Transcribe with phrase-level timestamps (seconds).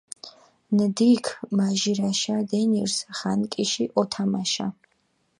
[0.75, 4.67] ნდიქჷ მაჟირაშა დენირზ ღანკიში ჸოთამაშა.